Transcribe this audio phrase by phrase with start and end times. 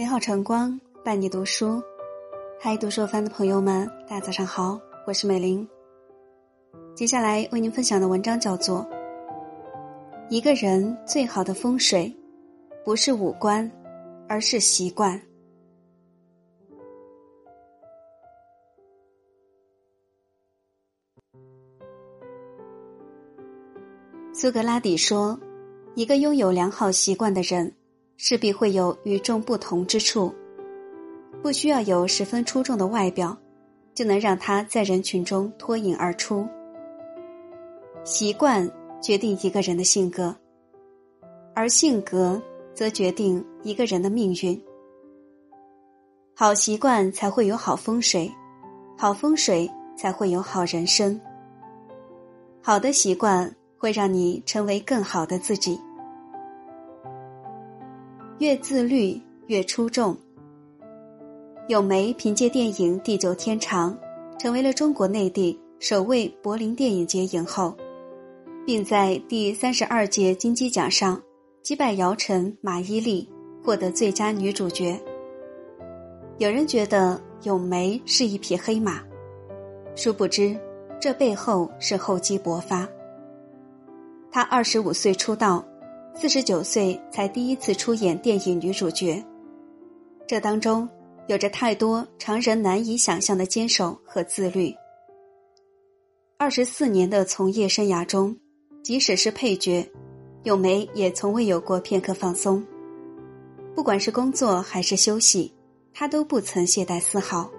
[0.00, 1.78] 美好晨光伴你读书，
[2.58, 5.68] 嗨，读书番的朋友们，大家早上好，我是美玲。
[6.94, 8.78] 接下来为您分享的文章叫做
[10.30, 12.10] 《一个人最好的风水，
[12.82, 13.70] 不是五官，
[14.26, 15.18] 而是习惯》。
[24.32, 25.38] 苏格拉底说
[25.94, 27.70] ：“一个拥有良好习惯的人。”
[28.22, 30.30] 势必会有与众不同之处，
[31.42, 33.34] 不需要有十分出众的外表，
[33.94, 36.46] 就能让他在人群中脱颖而出。
[38.04, 38.70] 习惯
[39.00, 40.36] 决定一个人的性格，
[41.54, 42.40] 而性格
[42.74, 44.62] 则决定一个人的命运。
[46.34, 48.30] 好习惯才会有好风水，
[48.98, 51.18] 好风水才会有好人生。
[52.60, 55.80] 好的习惯会让你成为更好的自己。
[58.40, 60.16] 越自律越出众。
[61.68, 63.94] 咏梅凭借电影《地久天长》，
[64.40, 67.76] 成为了中国内地首位柏林电影节影后，
[68.64, 71.20] 并在第三十二届金鸡奖上
[71.60, 73.28] 击败姚晨、马伊琍，
[73.62, 74.98] 获得最佳女主角。
[76.38, 79.02] 有人觉得咏梅是一匹黑马，
[79.94, 80.58] 殊不知
[80.98, 82.88] 这背后是厚积薄发。
[84.32, 85.62] 她二十五岁出道。
[86.20, 89.24] 四十九岁才第一次出演电影女主角，
[90.26, 90.86] 这当中
[91.28, 94.70] 有着太多常人难以想象的坚守和自律。
[96.36, 98.36] 二十四年的从业生涯中，
[98.82, 99.90] 即使是配角，
[100.42, 102.62] 咏梅也从未有过片刻放松。
[103.74, 105.50] 不管是工作还是休息，
[105.94, 107.50] 她都不曾懈怠丝毫。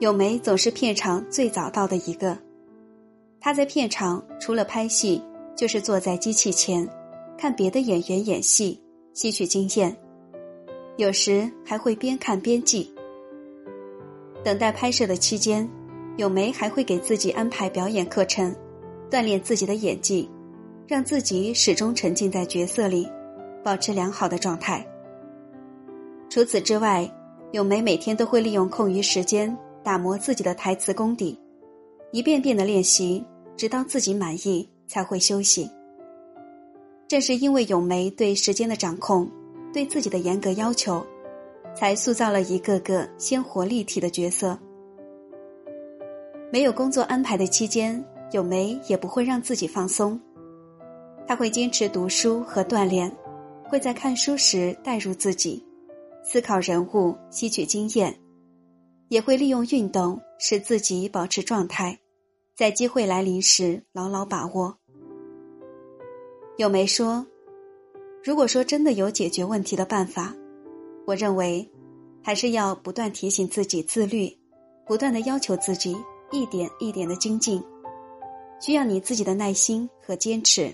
[0.00, 2.38] 咏梅总是片场最早到的一个，
[3.38, 5.22] 她在片场除了拍戏，
[5.54, 6.88] 就是坐在机器前。
[7.38, 8.76] 看别的演员演戏，
[9.14, 9.96] 吸取经验，
[10.96, 12.92] 有时还会边看边记。
[14.42, 15.66] 等待拍摄的期间，
[16.16, 18.52] 咏梅还会给自己安排表演课程，
[19.08, 20.28] 锻炼自己的演技，
[20.88, 23.08] 让自己始终沉浸在角色里，
[23.62, 24.84] 保持良好的状态。
[26.28, 27.08] 除此之外，
[27.52, 31.38] 咏梅每天都会利用空余时间打磨自己的台词功底，
[32.10, 33.24] 一遍遍的练习，
[33.56, 35.70] 直到自己满意才会休息。
[37.08, 39.26] 正是因为咏梅对时间的掌控，
[39.72, 41.04] 对自己的严格要求，
[41.74, 44.58] 才塑造了一个个鲜活立体的角色。
[46.52, 50.20] 没有工作安排的期间，咏梅也不会让自己放松，
[51.26, 53.10] 她会坚持读书和锻炼，
[53.64, 55.64] 会在看书时带入自己，
[56.22, 58.14] 思考人物，吸取经验，
[59.08, 61.98] 也会利用运动使自己保持状态，
[62.54, 64.76] 在机会来临时牢牢把握。
[66.58, 67.24] 咏梅说
[68.24, 70.34] ：“如果说真的有解决问题的办法，
[71.06, 71.64] 我认为，
[72.20, 74.28] 还是要不断提醒自己自律，
[74.84, 75.96] 不断的要求自己
[76.32, 77.62] 一点一点的精进，
[78.60, 80.68] 需要你自己的耐心和坚持。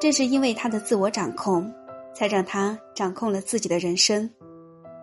[0.00, 1.72] 正是因为他的自我掌控，
[2.12, 4.28] 才让他掌控了自己的人生，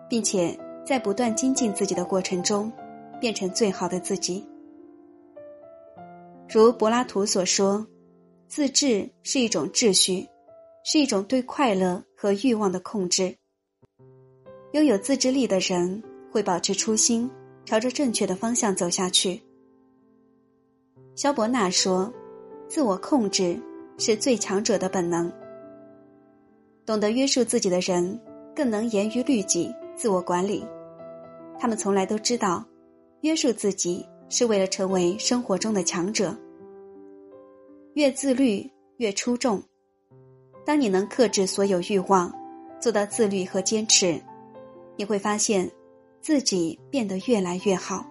[0.06, 0.54] 并且
[0.84, 2.70] 在不断精进自己的过程中，
[3.18, 4.46] 变成最好的自己。
[6.46, 7.86] 如柏拉图所说。”
[8.48, 10.26] 自制是一种秩序，
[10.82, 13.36] 是一种对快乐和欲望的控制。
[14.72, 17.30] 拥有自制力的人会保持初心，
[17.66, 19.38] 朝着正确的方向走下去。
[21.14, 22.10] 肖伯纳说
[22.68, 23.60] ：“自我控制
[23.98, 25.30] 是最强者的本能。
[26.86, 28.18] 懂得约束自己的人，
[28.56, 30.64] 更能严于律己，自我管理。
[31.58, 32.64] 他们从来都知道，
[33.20, 36.34] 约束自己是为了成为生活中的强者。”
[37.98, 38.64] 越自律
[38.98, 39.60] 越出众。
[40.64, 42.32] 当你能克制所有欲望，
[42.78, 44.22] 做到自律和坚持，
[44.94, 45.68] 你会发现
[46.20, 48.06] 自己变得越来越好。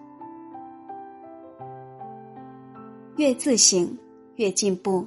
[3.16, 3.96] 越自省
[4.34, 5.06] 越进步。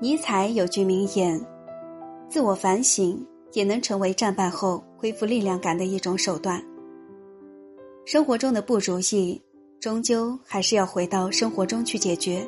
[0.00, 1.40] 尼采有句名言
[2.28, 6.60] ：“自我反省也能成为战败后恢复力量感的一种手段。”
[8.04, 9.40] 生活中的不如意，
[9.78, 12.44] 终究还是要回到生活中去解决。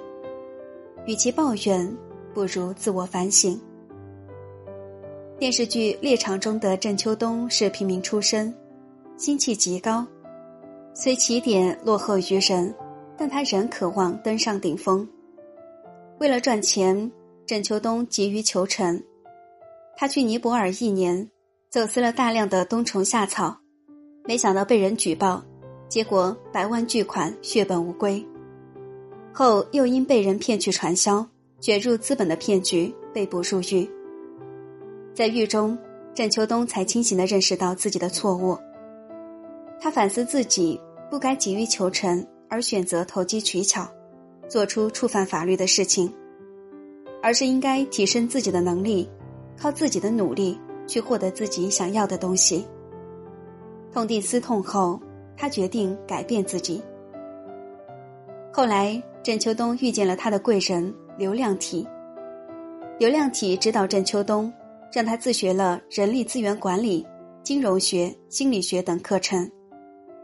[1.06, 1.96] 与其抱怨，
[2.34, 3.60] 不如自我反省。
[5.38, 8.54] 电视剧《猎场》中的郑秋冬是平民出身，
[9.16, 10.06] 心气极高，
[10.94, 12.74] 虽起点落后于人，
[13.16, 15.08] 但他仍渴望登上顶峰。
[16.18, 17.10] 为了赚钱，
[17.46, 19.02] 郑秋冬急于求成。
[19.96, 21.28] 他去尼泊尔一年，
[21.70, 23.56] 走私了大量的冬虫夏草，
[24.26, 25.42] 没想到被人举报，
[25.88, 28.22] 结果百万巨款血本无归。
[29.32, 31.26] 后又因被人骗去传销，
[31.60, 33.88] 卷入资本的骗局，被捕入狱。
[35.14, 35.76] 在狱中，
[36.14, 38.56] 郑秋冬才清醒的认识到自己的错误。
[39.80, 40.80] 他反思自己
[41.10, 43.88] 不该急于求成，而选择投机取巧，
[44.48, 46.12] 做出触犯法律的事情，
[47.22, 49.08] 而是应该提升自己的能力，
[49.56, 52.64] 靠自己的努力去获得自己想要的东西。
[53.92, 55.00] 痛定思痛后，
[55.36, 56.82] 他决定改变自己。
[58.52, 61.86] 后来，郑秋冬遇见了他的贵人刘亮体。
[62.98, 64.52] 刘亮体指导郑秋冬，
[64.92, 67.06] 让他自学了人力资源管理、
[67.42, 69.48] 金融学、心理学等课程，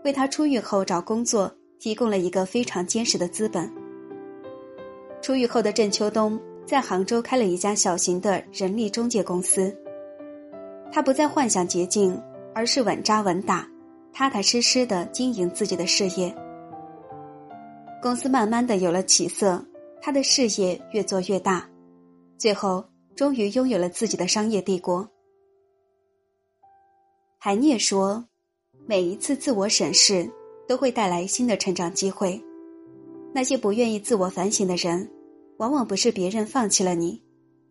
[0.04, 3.70] 为他出狱后找工作提供了一个非常坚实的资本。
[5.22, 9.74] 出狱后的郑秋冬在杭州开了一家小型的人力中介公司，
[10.92, 12.20] 他不再幻想捷径。
[12.58, 13.68] 而是稳扎稳打、
[14.14, 16.34] 踏踏实实的经营自己的事业。
[18.06, 19.60] 公司慢慢的有了起色，
[20.00, 21.68] 他的事业越做越大，
[22.38, 22.84] 最后
[23.16, 25.04] 终于拥有了自己的商业帝国。
[27.36, 28.24] 海涅说
[28.86, 30.30] ：“每一次自我审视
[30.68, 32.40] 都会带来新的成长机会。
[33.34, 35.10] 那些不愿意自我反省的人，
[35.56, 37.20] 往往不是别人放弃了你，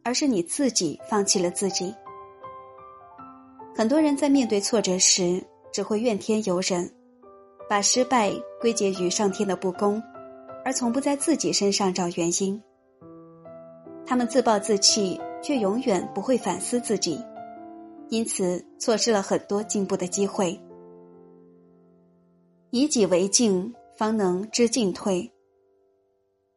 [0.04, 1.96] 而是你自己放弃了自己。”
[3.74, 5.42] 很多人在面对挫折时，
[5.72, 6.94] 只会怨天尤人，
[7.70, 10.04] 把失败归结于上天的不公，
[10.66, 12.60] 而从不在自己身上找原因。
[14.06, 17.24] 他们自暴自弃，却永远不会反思自己，
[18.10, 20.60] 因此错失了很多进步的机会。
[22.72, 25.32] 以己为镜，方能知进退。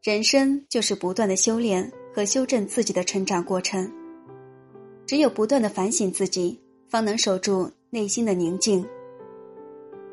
[0.02, 3.92] 人生就是不断的修炼和修正自己的成长过程，
[5.06, 6.58] 只有不断的反省自己。
[6.88, 8.82] 方能守住内心的宁静，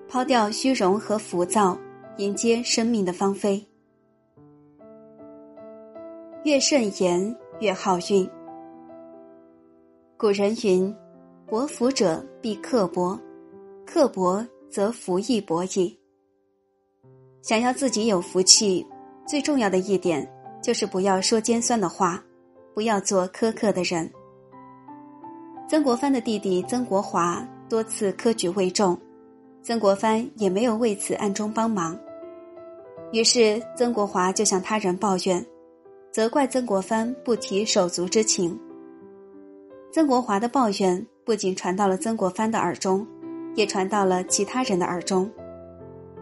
[0.09, 1.79] 抛掉虚荣和浮躁，
[2.17, 3.65] 迎接生命的芳菲。
[6.45, 8.29] 越慎言，越好运。
[10.15, 10.95] 古人云
[11.49, 13.19] ：“薄福者必刻薄，
[13.83, 15.99] 刻薄则福亦薄矣。”
[17.41, 18.85] 想要自己有福气，
[19.25, 20.31] 最重要的一点
[20.61, 22.23] 就是不要说尖酸的话，
[22.75, 24.07] 不要做苛刻的人。
[25.67, 28.95] 曾国藩的弟弟曾国华多次科举未中，
[29.63, 31.99] 曾国藩也没有为此暗中帮忙。
[33.11, 35.43] 于是曾国华就向他人抱怨，
[36.15, 38.57] 责怪曾国藩不提手足之情。
[39.91, 43.05] 曾国华的抱怨不仅传到了曾国藩的耳中，
[43.53, 45.29] 也传到了其他人的耳中，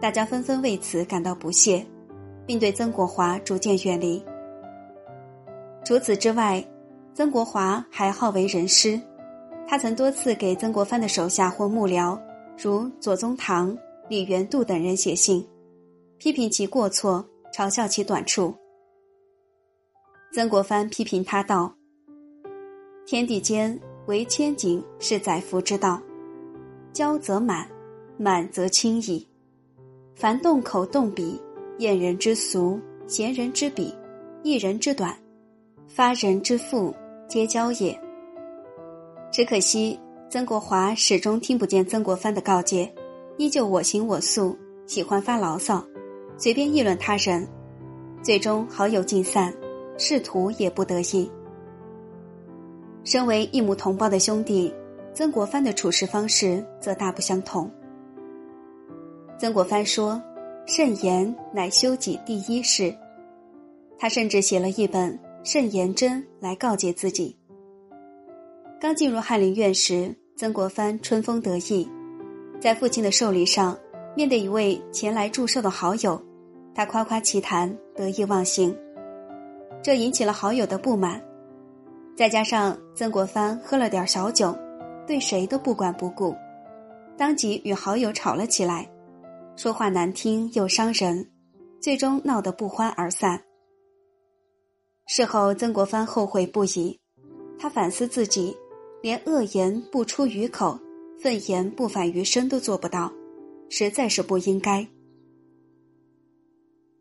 [0.00, 1.86] 大家纷纷为此感到不屑，
[2.44, 4.20] 并对曾国华逐渐远离。
[5.84, 6.60] 除此之外，
[7.14, 9.00] 曾国华还好为人师。
[9.64, 12.18] 他曾多次给曾国藩的手下或幕僚，
[12.60, 15.46] 如左宗棠、李元度等人写信，
[16.18, 17.24] 批评其过错，
[17.56, 18.52] 嘲笑其短处。
[20.34, 21.72] 曾国藩批评他道
[23.06, 26.02] ：“天地间唯千景是载福之道，
[26.92, 27.64] 骄则满，
[28.18, 29.24] 满则轻矣。
[30.16, 31.40] 凡动口动笔，
[31.78, 33.94] 验人之俗，贤人之笔，
[34.42, 35.16] 一人之短，
[35.86, 36.92] 发人之腹，
[37.28, 37.96] 皆骄也。”
[39.30, 39.96] 只可惜，
[40.28, 42.92] 曾国华始终听不见曾国藩的告诫，
[43.36, 44.58] 依旧我行我素，
[44.88, 45.86] 喜欢发牢骚，
[46.36, 47.46] 随便议论他人，
[48.20, 49.54] 最终好友尽散，
[49.96, 51.30] 仕途也不得意。
[53.04, 54.72] 身为一母同胞的兄弟，
[55.12, 57.70] 曾国藩的处事方式则大不相同。
[59.38, 60.22] 曾国藩说
[60.66, 62.94] ：“慎言乃修己第一事。”
[63.98, 65.12] 他甚至写了一本
[65.44, 67.36] 《慎言真》来告诫自己。
[68.80, 71.88] 刚进入翰林院时，曾国藩春风得意，
[72.60, 73.76] 在父亲的寿礼上，
[74.16, 76.20] 面对一位前来祝寿的好友，
[76.74, 78.76] 他夸夸其谈，得意忘形，
[79.84, 81.22] 这引起了好友的不满。
[82.16, 84.56] 再加上曾国藩喝了点小酒，
[85.06, 86.34] 对谁都不管不顾，
[87.18, 88.90] 当即与好友吵了起来，
[89.56, 91.30] 说话难听又伤人，
[91.80, 93.38] 最终闹得不欢而散。
[95.06, 96.98] 事后，曾国藩后悔不已，
[97.58, 98.56] 他反思自己。
[99.02, 100.80] 连恶言不出于口，
[101.20, 103.12] 愤言不反于身都做不到，
[103.68, 104.88] 实在是不应该。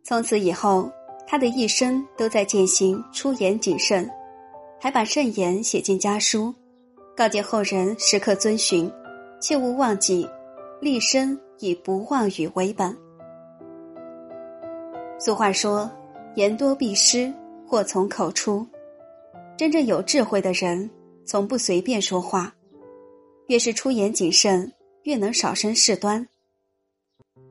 [0.03, 0.91] 从此以后，
[1.27, 4.09] 他的一生都在践行出言谨慎，
[4.79, 6.53] 还把慎言写进家书，
[7.15, 8.91] 告诫后人时刻遵循，
[9.39, 10.27] 切勿忘记，
[10.79, 12.95] 立身以不忘语为本。
[15.19, 15.89] 俗话说
[16.35, 17.33] ：“言多必失，
[17.65, 18.67] 祸从口出。”
[19.57, 20.89] 真正有智慧的人。
[21.25, 22.53] 从不随便说话，
[23.47, 24.69] 越是出言谨慎，
[25.03, 26.27] 越能少生事端。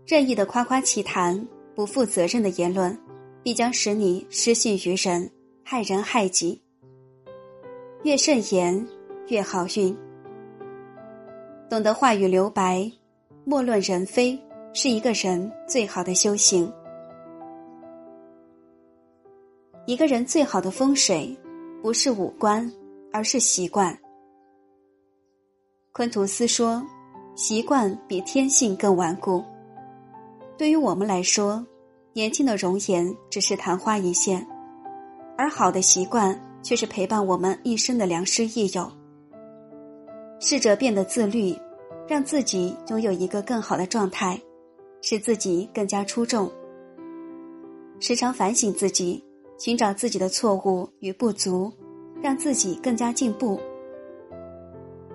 [0.07, 2.95] 任意的夸夸其谈、不负责任的言论，
[3.43, 5.31] 必将使你失信于人，
[5.65, 6.61] 害人害己。
[8.05, 8.87] 越慎言，
[9.29, 9.97] 越好运。
[11.69, 12.91] 懂得话语留白，
[13.45, 14.39] 莫论人非，
[14.73, 16.73] 是一个人最好的修行。
[19.87, 21.37] 一个人最好的风水，
[21.83, 22.71] 不是五官，
[23.13, 23.99] 而是习惯。
[25.91, 26.81] 昆图斯说
[27.35, 29.45] ：“习惯比天性更顽固。”
[30.57, 31.67] 对于我们来说，
[32.15, 34.47] 年轻的容颜只是昙花一现，
[35.39, 38.91] 而好的习惯却是陪伴我们一生的良师益友。
[40.39, 41.57] 试着变得自律，
[42.07, 44.39] 让自己拥有一个更好的状态，
[45.01, 46.53] 使自己更加出众。
[47.99, 49.25] 时常反省自己，
[49.59, 51.73] 寻找自己的错误与不足，
[52.21, 53.59] 让自己更加进步。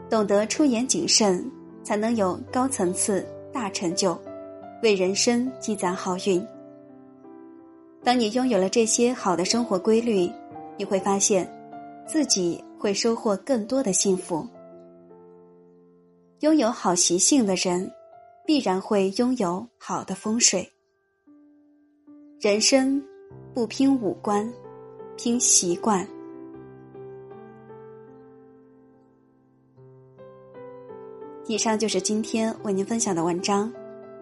[0.10, 1.46] 懂得出言谨慎，
[1.84, 3.24] 才能有高层次、
[3.54, 4.20] 大成就，
[4.82, 6.44] 为人生积攒好运。
[8.08, 10.32] 当你拥有了这些好的生活规律，
[10.78, 11.46] 你会发现，
[12.08, 14.48] 自己会收获更多的幸福。
[16.40, 17.92] 拥有好习性的人，
[18.46, 20.66] 必然会拥有好的风水。
[22.40, 23.04] 人生
[23.54, 24.50] 不拼五官，
[25.18, 26.08] 拼习惯。
[31.46, 33.70] 以上就是今天为您分享的文章。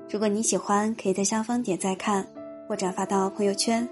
[0.09, 2.27] 如果你喜欢，可以在下方点赞看
[2.67, 3.87] 或转发到朋友圈。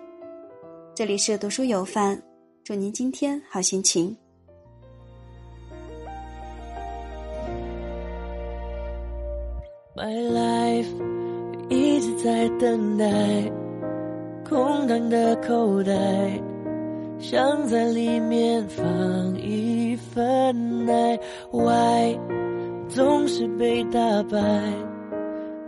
[0.96, 2.22] 这里是读书有范，
[2.63, 4.15] 祝您今天好心情。
[9.96, 10.88] My life
[11.70, 13.06] 一直在等待，
[14.48, 15.94] 空荡的口袋，
[17.20, 18.86] 想在里面放
[19.38, 21.20] 一份爱。
[21.51, 22.18] Why
[22.89, 24.39] 总是被打败，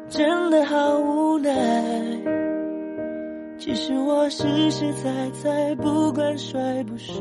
[0.09, 1.51] 真的好无奈。
[3.65, 5.09] 其实我实实在
[5.41, 7.15] 在，不管帅不帅。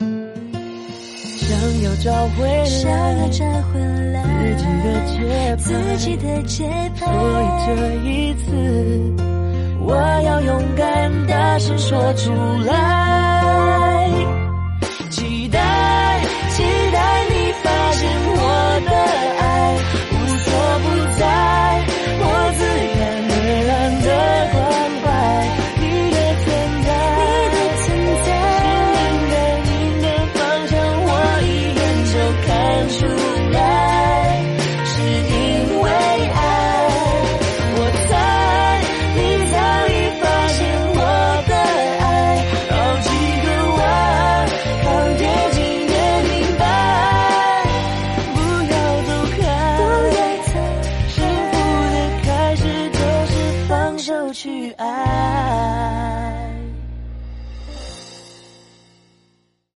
[0.00, 3.80] 想要找回来，想要找回
[4.12, 4.24] 来
[4.56, 6.64] 自己的节拍，自己的节
[6.96, 7.04] 拍。
[7.04, 7.74] 所以这
[8.08, 8.50] 一次，
[9.82, 9.94] 我
[10.24, 12.32] 要勇敢大声说出
[12.66, 13.13] 来。